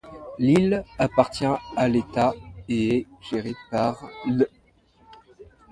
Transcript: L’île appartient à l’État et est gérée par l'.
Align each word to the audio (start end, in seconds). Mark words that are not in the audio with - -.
L’île 0.39 0.83
appartient 0.97 1.45
à 1.77 1.87
l’État 1.87 2.33
et 2.67 2.95
est 3.01 3.07
gérée 3.21 3.53
par 3.69 4.03
l'. 4.25 4.47